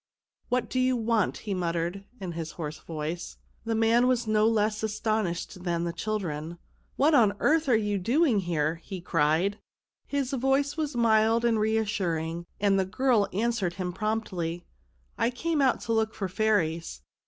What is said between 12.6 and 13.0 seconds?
the